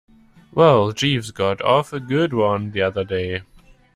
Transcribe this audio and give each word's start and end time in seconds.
Well, 0.51 0.93
Jeeves 0.93 1.29
got 1.29 1.61
off 1.61 1.93
a 1.93 1.99
good 1.99 2.33
one 2.33 2.71
the 2.71 2.81
other 2.81 3.03
day. 3.03 3.43